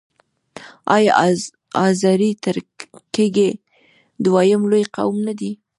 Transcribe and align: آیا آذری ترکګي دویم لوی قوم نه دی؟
آیا 0.95 1.11
آذری 1.85 2.31
ترکګي 2.43 3.49
دویم 4.23 4.61
لوی 4.71 4.83
قوم 4.95 5.15
نه 5.27 5.33
دی؟ 5.39 5.51